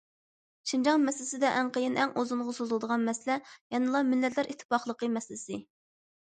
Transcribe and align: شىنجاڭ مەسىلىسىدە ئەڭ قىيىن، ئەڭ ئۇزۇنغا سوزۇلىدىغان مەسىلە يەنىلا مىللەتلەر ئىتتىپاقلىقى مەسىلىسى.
شىنجاڭ 0.69 1.01
مەسىلىسىدە 1.09 1.51
ئەڭ 1.57 1.69
قىيىن، 1.75 1.99
ئەڭ 2.03 2.13
ئۇزۇنغا 2.21 2.55
سوزۇلىدىغان 2.61 3.05
مەسىلە 3.11 3.37
يەنىلا 3.77 4.03
مىللەتلەر 4.09 4.51
ئىتتىپاقلىقى 4.55 5.13
مەسىلىسى. 5.21 5.61